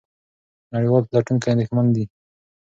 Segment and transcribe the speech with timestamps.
[0.73, 2.05] نړیوال پلټونکي اندېښمن دي.